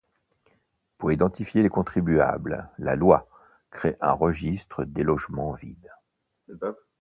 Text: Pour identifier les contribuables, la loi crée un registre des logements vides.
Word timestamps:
Pour 0.97 1.11
identifier 1.11 1.61
les 1.61 1.69
contribuables, 1.69 2.67
la 2.79 2.95
loi 2.95 3.29
crée 3.69 3.97
un 4.01 4.13
registre 4.13 4.83
des 4.83 5.03
logements 5.03 5.53
vides. 5.53 5.91